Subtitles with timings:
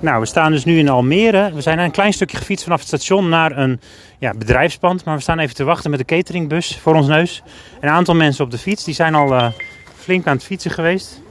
[0.00, 1.52] Nou, we staan dus nu in Almere.
[1.54, 3.80] We zijn een klein stukje gefietst vanaf het station naar een
[4.18, 5.04] ja, bedrijfspand.
[5.04, 7.42] Maar we staan even te wachten met de cateringbus voor ons neus.
[7.80, 8.84] Een aantal mensen op de fiets.
[8.84, 9.48] Die zijn al uh,
[9.94, 11.22] flink aan het fietsen geweest.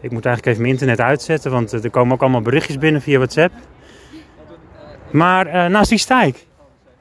[0.00, 3.16] Ik moet eigenlijk even mijn internet uitzetten, want er komen ook allemaal berichtjes binnen via
[3.16, 3.52] WhatsApp.
[5.10, 6.46] Maar uh, naast wie sta ik?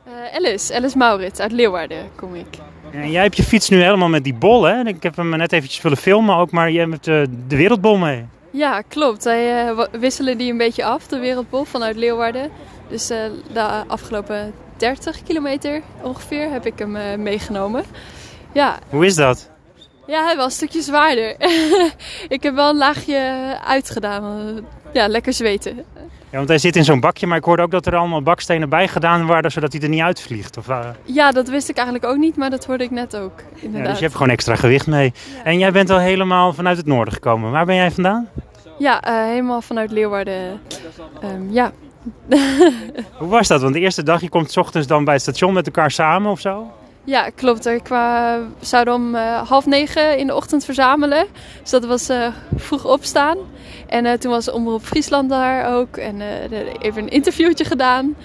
[0.08, 2.48] Uh, Alice, Alice Maurits uit Leeuwarden kom ik.
[2.92, 4.86] En jij hebt je fiets nu helemaal met die bol, hè?
[4.86, 8.26] Ik heb hem net eventjes willen filmen ook, maar jij hebt de wereldbol mee.
[8.54, 9.24] Ja, klopt.
[9.24, 12.52] Wij uh, wisselen die een beetje af, de wereldbol vanuit Leeuwarden.
[12.90, 13.18] Dus uh,
[13.54, 17.84] de afgelopen 30 kilometer ongeveer heb ik hem meegenomen.
[18.52, 18.80] Ja.
[18.90, 19.50] Hoe is dat?
[20.08, 21.36] Ja, hij was een stukje zwaarder.
[22.36, 23.18] ik heb wel een laagje
[23.66, 24.60] uitgedaan.
[24.94, 25.86] Ja, lekker zweten.
[26.34, 28.70] Ja, want hij zit in zo'n bakje, maar ik hoorde ook dat er allemaal bakstenen
[28.70, 30.58] bij gedaan waren, zodat hij er niet uitvliegt.
[30.58, 30.80] Of, uh...
[31.04, 33.42] Ja, dat wist ik eigenlijk ook niet, maar dat hoorde ik net ook.
[33.56, 33.82] Inderdaad.
[33.82, 35.14] Ja, dus je hebt gewoon extra gewicht mee.
[35.36, 35.44] Ja.
[35.44, 37.52] En jij bent al helemaal vanuit het noorden gekomen.
[37.52, 38.30] Waar ben jij vandaan?
[38.78, 40.62] Ja, uh, helemaal vanuit Leeuwarden.
[41.24, 41.72] Um, ja.
[43.18, 43.62] Hoe was dat?
[43.62, 46.32] Want de eerste dag, je komt s ochtends dan bij het station met elkaar samen
[46.32, 46.72] of zo?
[47.04, 47.66] Ja, klopt.
[47.66, 47.88] Ik
[48.60, 51.26] zouden om uh, half negen in de ochtend verzamelen.
[51.62, 53.38] Dus dat was uh, vroeg opstaan.
[53.88, 55.98] En toen was Omroep Friesland daar ook.
[55.98, 56.22] En
[56.80, 58.16] even een interviewtje gedaan.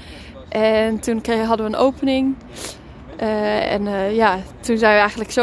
[0.48, 2.36] En toen kreeg, hadden we een opening.
[3.16, 5.42] en ja, toen zijn we eigenlijk zo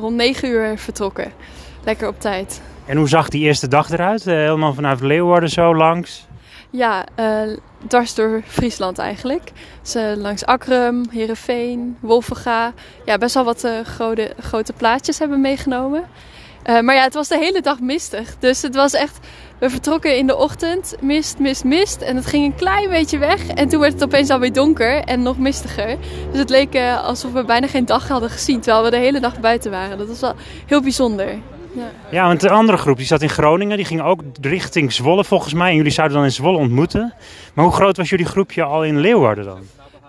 [0.00, 1.32] rond negen uur vertrokken.
[1.84, 2.60] Lekker op tijd.
[2.86, 4.24] En hoe zag die eerste dag eruit?
[4.24, 6.26] helemaal vanuit Leeuwarden zo langs?
[6.70, 9.50] Ja, uh, dwars door Friesland eigenlijk.
[9.82, 12.72] Dus, langs Akrum, Heerenveen, Wolvenga.
[13.04, 16.04] Ja, best wel wat uh, grote, grote plaatjes hebben meegenomen.
[16.64, 18.38] maar ja, het was de hele dag mistig.
[18.38, 19.18] Dus het was echt...
[19.58, 22.00] We vertrokken in de ochtend, mist, mist, mist.
[22.00, 23.46] En het ging een klein beetje weg.
[23.46, 25.96] En toen werd het opeens alweer donker en nog mistiger.
[26.30, 28.60] Dus het leek alsof we bijna geen dag hadden gezien.
[28.60, 29.98] Terwijl we de hele dag buiten waren.
[29.98, 30.34] Dat was wel
[30.66, 31.38] heel bijzonder.
[31.74, 31.90] Ja.
[32.10, 33.76] ja, want de andere groep die zat in Groningen.
[33.76, 35.70] Die ging ook richting Zwolle volgens mij.
[35.70, 37.14] En jullie zouden dan in Zwolle ontmoeten.
[37.54, 39.60] Maar hoe groot was jullie groepje al in Leeuwarden dan?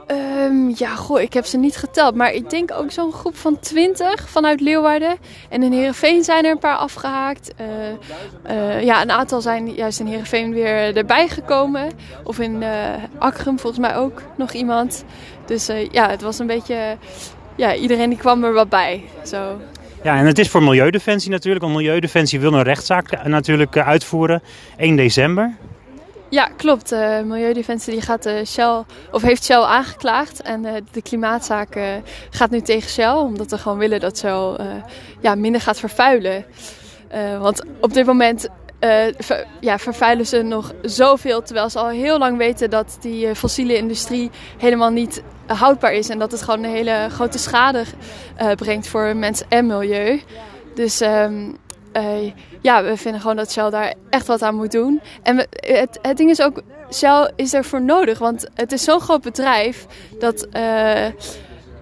[0.08, 2.16] Um, ja, goh, ik heb ze niet geteld.
[2.16, 5.18] Maar ik denk ook zo'n groep van 20 vanuit Leeuwarden.
[5.50, 7.54] En in Heerenveen zijn er een paar afgehaakt.
[7.62, 7.68] Uh,
[8.56, 11.92] uh, ja, een aantal zijn juist in Heerenveen weer erbij gekomen.
[12.24, 12.70] Of in uh,
[13.18, 15.04] Akrum volgens mij ook nog iemand.
[15.46, 16.98] Dus ja, het was een beetje...
[17.56, 19.04] Ja, iedereen die kwam er wat bij.
[19.24, 19.58] Zo.
[20.06, 21.64] Ja, en het is voor Milieudefensie natuurlijk.
[21.64, 24.42] Want Milieudefensie wil een rechtszaak natuurlijk uitvoeren
[24.78, 25.56] 1 december.
[26.30, 26.92] Ja, klopt.
[26.92, 30.42] Uh, Milieudefensie die gaat, Shell, of heeft Shell aangeklaagd.
[30.42, 30.62] En
[30.92, 31.80] de klimaatzaak
[32.30, 33.14] gaat nu tegen Shell.
[33.14, 34.56] Omdat we gewoon willen dat Shell
[35.22, 36.46] ja, minder gaat vervuilen.
[37.40, 38.50] want op dit moment
[39.18, 41.42] ver, ja, vervuilen ze nog zoveel.
[41.42, 46.10] Terwijl ze al heel lang weten dat die fossiele industrie helemaal niet houdbaar is.
[46.10, 47.84] En dat het gewoon een hele grote schade
[48.56, 50.22] brengt voor mens en milieu.
[50.76, 51.02] Dus...
[51.02, 52.32] Uh,
[52.62, 55.02] ja, we vinden gewoon dat Shell daar echt wat aan moet doen.
[55.24, 56.62] En het, het ding is ook,
[56.94, 58.20] Shell is ervoor nodig.
[58.20, 59.86] Want het is zo'n groot bedrijf
[60.20, 60.48] dat...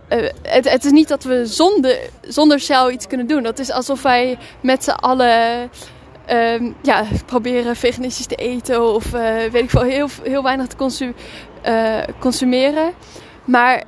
[0.07, 3.43] Het, het, is niet dat we zonder, zonder Shell iets kunnen doen.
[3.43, 5.69] Dat is alsof wij met z'n allen
[6.31, 8.93] um, ja, proberen veganistisch te eten.
[8.93, 11.15] Of weet ik veel, heel, heel weinig te consum,
[12.19, 12.93] consumeren.
[13.45, 13.83] Maar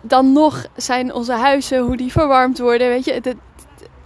[0.00, 2.88] dan nog zijn onze huizen, hoe die verwarmd worden.
[2.88, 3.34] Weet je, het,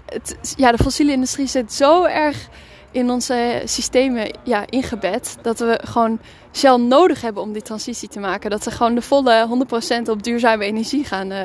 [0.07, 2.49] het, ja, de fossiele industrie zit zo erg
[2.91, 6.19] in onze systemen ja, ingebed dat we gewoon
[6.53, 8.51] Shell nodig hebben om die transitie te maken.
[8.51, 9.67] Dat ze gewoon de volle
[10.07, 11.39] 100% op duurzame energie gaan uh,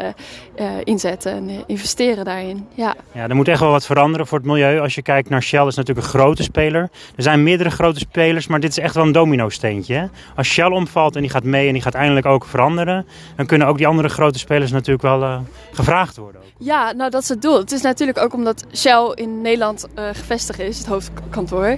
[0.59, 2.67] uh, inzetten en uh, investeren daarin.
[2.73, 2.95] Ja.
[3.11, 4.79] ja, er moet echt wel wat veranderen voor het milieu.
[4.79, 6.89] Als je kijkt naar Shell, is natuurlijk een grote speler.
[7.15, 9.95] Er zijn meerdere grote spelers, maar dit is echt wel een domino-steentje.
[9.95, 10.05] Hè?
[10.35, 13.05] Als Shell omvalt en die gaat mee en die gaat eindelijk ook veranderen,
[13.35, 16.41] dan kunnen ook die andere grote spelers natuurlijk wel gevraagd worden.
[16.41, 16.47] Ook.
[16.57, 17.57] Ja, nou dat is het doel.
[17.57, 21.77] Het is natuurlijk ook omdat Shell in Nederland gevestigd is, het hoofdkantoor.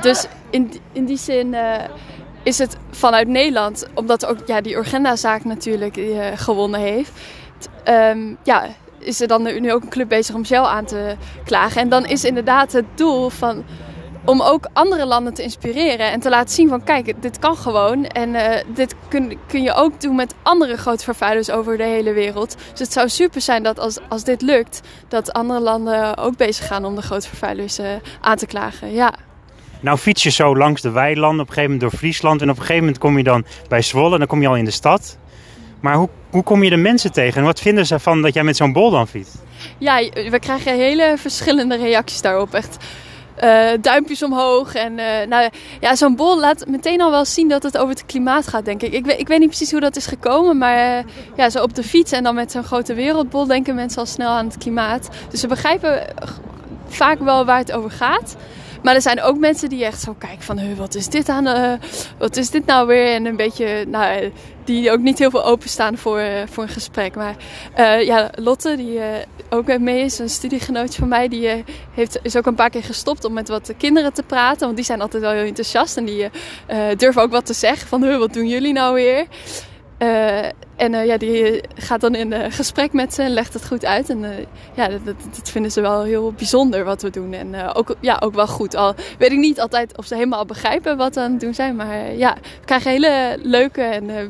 [0.00, 1.54] dus in, in die zin
[2.44, 7.12] is het vanuit Nederland, omdat ook ja, die Urgenda-zaak natuurlijk uh, gewonnen heeft,
[7.88, 8.66] um, ja,
[8.98, 11.80] is er dan nu ook een club bezig om Shell aan te klagen.
[11.80, 13.64] En dan is inderdaad het doel van
[14.24, 18.06] om ook andere landen te inspireren en te laten zien van kijk, dit kan gewoon.
[18.06, 22.12] En uh, dit kun, kun je ook doen met andere grote vervuilers over de hele
[22.12, 22.56] wereld.
[22.70, 26.66] Dus het zou super zijn dat als, als dit lukt, dat andere landen ook bezig
[26.66, 27.86] gaan om de grote vervuilers uh,
[28.20, 28.92] aan te klagen.
[28.92, 29.14] Ja.
[29.84, 32.42] Nou fiets je zo langs de weilanden, op een gegeven moment door Friesland.
[32.42, 34.64] En op een gegeven moment kom je dan bij Zwolle, dan kom je al in
[34.64, 35.18] de stad.
[35.80, 38.44] Maar hoe, hoe kom je de mensen tegen en wat vinden ze van dat jij
[38.44, 39.34] met zo'n bol dan fietst?
[39.78, 42.54] Ja, we krijgen hele verschillende reacties daarop.
[42.54, 42.76] Echt
[43.42, 44.74] uh, duimpjes omhoog.
[44.74, 45.50] En uh, nou,
[45.80, 48.82] ja, zo'n bol laat meteen al wel zien dat het over het klimaat gaat, denk
[48.82, 48.92] ik.
[48.92, 51.74] Ik weet, ik weet niet precies hoe dat is gekomen, maar uh, ja, zo op
[51.74, 55.08] de fiets en dan met zo'n grote wereldbol denken mensen al snel aan het klimaat.
[55.30, 56.06] Dus ze begrijpen
[56.88, 58.36] vaak wel waar het over gaat.
[58.84, 60.58] Maar er zijn ook mensen die echt zo kijken van...
[60.58, 61.46] "Huh, wat is dit aan...
[61.46, 61.72] eh,
[62.18, 63.14] wat is dit nou weer?
[63.14, 63.84] En een beetje...
[63.88, 64.30] Nou, eh,
[64.64, 67.14] die ook niet heel veel openstaan voor, eh, voor een gesprek.
[67.14, 67.34] Maar
[68.04, 69.00] ja, Lotte, die
[69.50, 71.28] ook mee is, een studiegenootje van mij...
[71.28, 74.64] die heeft, is ook een paar keer gestopt om met wat kinderen te praten.
[74.64, 75.96] Want die zijn altijd wel heel enthousiast.
[75.96, 76.28] En die
[76.96, 78.02] durven ook wat te zeggen van...
[78.02, 79.26] "Huh, wat doen jullie nou weer?
[80.84, 83.66] Eh, en eh, ja, die gaat dan in eh, gesprek met ze en legt het
[83.66, 84.10] goed uit.
[84.10, 87.32] En eh, ja, dat, dat, vinden ze wel heel bijzonder wat we doen.
[87.32, 88.74] En eh, ook, ja, ook wel goed.
[88.74, 91.76] Al weet ik niet altijd of ze helemaal begrijpen wat we aan het doen zijn.
[91.76, 94.24] Maar eh, ja, we krijgen hele leuke en eh,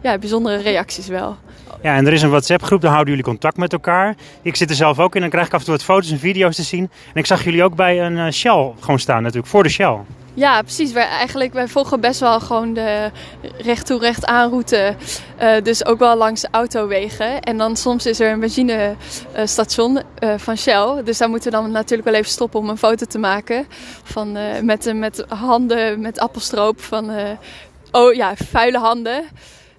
[0.00, 1.36] ja, bijzondere reacties wel.
[1.84, 4.14] Ja, en er is een WhatsApp-groep, daar houden jullie contact met elkaar.
[4.42, 6.18] Ik zit er zelf ook in, dan krijg ik af en toe wat foto's en
[6.18, 6.80] video's te zien.
[6.82, 9.96] En ik zag jullie ook bij een eh, Shell gewoon staan natuurlijk, voor de Shell.
[10.34, 10.92] Ja, precies.
[10.92, 13.10] Wij, eigenlijk, wij volgen best wel gewoon de
[13.58, 14.96] recht toe recht aan route.
[15.36, 17.40] Eh, dus ook wel langs autowegen.
[17.40, 21.02] En dan soms is er een benzinestation eh van Shell.
[21.04, 23.66] Dus daar moeten we dan natuurlijk wel even stoppen om een foto te maken.
[24.02, 26.80] Van, met, met handen met appelstroop.
[26.80, 27.10] Van,
[27.90, 29.24] oh ja, vuile handen.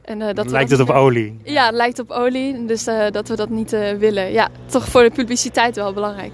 [0.05, 1.39] En, eh, dat Lijkt het op olie.
[1.43, 2.65] Ja, het lijkt op olie.
[2.65, 4.31] Dus eh, dat we dat niet eh, willen.
[4.31, 6.31] Ja, toch voor de publiciteit wel belangrijk.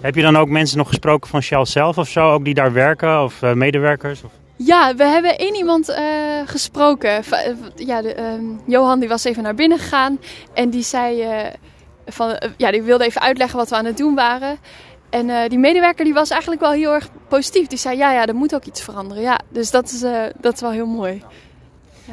[0.00, 2.72] Heb je dan ook mensen nog gesproken van Shell zelf of zo, ook die daar
[2.72, 4.22] werken of medewerkers?
[4.22, 4.30] Of?
[4.56, 5.96] Ja, we hebben één iemand
[6.44, 7.22] gesproken.
[7.76, 10.18] Ja, de, ehm, Johan die was even naar binnen gegaan
[10.54, 11.24] en die zei
[12.06, 14.58] van, ja, die wilde even uitleggen wat we aan het doen waren.
[15.10, 17.66] En die medewerker die was eigenlijk wel heel erg positief.
[17.66, 19.22] Die zei ja, ja, er moet ook iets veranderen.
[19.22, 20.00] Ja, dus dat is,
[20.40, 21.22] dat is wel heel mooi.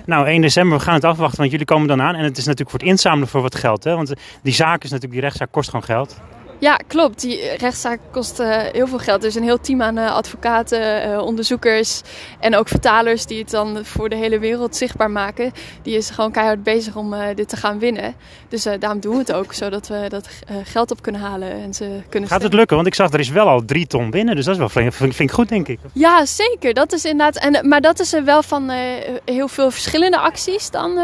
[0.06, 2.16] Nou, 1 december, we gaan het afwachten, want jullie komen dan aan.
[2.16, 3.96] En het is natuurlijk voor het inzamelen voor wat geld, hè?
[3.96, 6.22] Want die zaak is natuurlijk, die rechtszaak kost gewoon geld.
[6.64, 7.22] Ja, klopt.
[7.22, 9.22] Die rechtszaak kost eh, heel veel geld.
[9.22, 12.02] Er is een heel team aan eh, advocaten, eh, onderzoekers
[12.40, 15.52] en ook vertalers die het dan voor de hele wereld zichtbaar maken.
[15.82, 18.16] Die is gewoon keihard bezig om dit te gaan winnen.
[18.50, 20.30] Dus daarom doen we het ook, zodat we dat
[20.64, 22.76] geld op kunnen halen en ze kunnen Gaat het lukken?
[22.76, 24.94] Want ik zag, er is wel al drie ton binnen, dus dat is wel flink,
[24.94, 25.80] vind, vind ik goed, denk ik.
[25.94, 26.74] Ja, zeker.
[26.74, 27.44] Dat is inderdaad.
[27.44, 28.70] En, maar dat is er wel van
[29.26, 31.00] heel veel verschillende acties dan.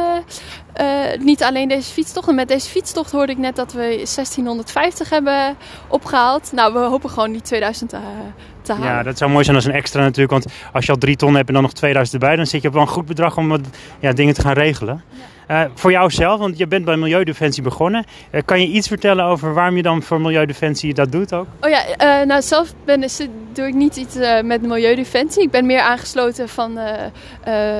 [0.74, 2.28] Eh, niet alleen deze fietstocht.
[2.28, 5.58] En met deze fietstocht hoorde ik net dat we 1650 hebben
[5.88, 6.52] opgehaald.
[6.52, 7.98] Nou, we hopen gewoon die 2000 te,
[8.76, 8.84] te.
[8.84, 10.32] Ja, dat zou mooi zijn als een extra natuurlijk.
[10.32, 12.68] Want als je al drie ton hebt en dan nog 2000 erbij, dan zit je
[12.68, 13.62] op wel een goed bedrag om wat
[14.00, 15.04] ja, dingen te gaan regelen.
[15.50, 18.06] Eh, voor jou zelf, want je bent bij Milieudefensie begonnen.
[18.32, 21.46] Eh, kan je iets vertellen over waarom je dan voor Milieudefensie dat doet ook?
[21.62, 23.06] Oh ja, eh, nou zelf ben,
[23.54, 25.44] doe ik niet iets met Milieudefensie.
[25.44, 26.80] Ik ben meer aangesloten van,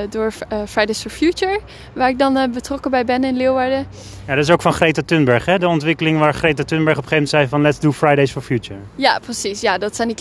[0.10, 0.32] door
[0.68, 1.60] Fridays for Future,
[1.94, 3.88] waar ik dan betrokken bij ben in Leeuwarden.
[4.28, 5.60] Ja, dat is ook van Greta Thunberg, hè?
[5.60, 8.42] De ontwikkeling waar Greta Thunberg op een gegeven moment zei van let's do Fridays for
[8.42, 8.80] Future.
[8.96, 9.62] Ja, precies.
[9.62, 10.18] Ja, dat zijn die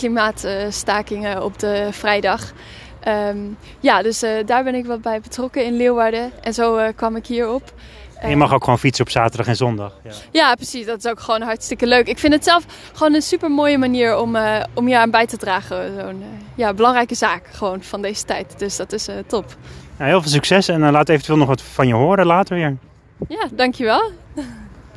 [0.59, 2.51] klimaatstakingen op de vrijdag.
[2.99, 3.37] Ehm,
[3.79, 6.31] ja, dus eh, daar ben ik wat bij betrokken in Leeuwarden.
[6.41, 7.73] En zo eh, kwam ik hierop.
[8.19, 9.99] En je mag ook gewoon fietsen op zaterdag en zondag.
[10.03, 10.11] Ja.
[10.31, 10.85] Ja, precies.
[10.85, 12.07] Dat is ook gewoon hartstikke leuk.
[12.07, 15.25] Ik vind het zelf gewoon een super mooie manier om, eh, om hier aan bij
[15.25, 15.99] te dragen.
[15.99, 16.23] Zo'n
[16.55, 18.59] ja, belangrijke zaak gewoon van deze tijd.
[18.59, 19.45] Dus dat is top.
[19.97, 22.77] Nou, heel veel succes en laat eventueel nog wat van je horen later weer.
[23.27, 24.11] Ja, dankjewel.